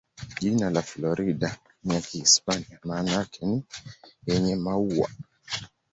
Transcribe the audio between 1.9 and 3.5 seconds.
ya Kihispania, maana yake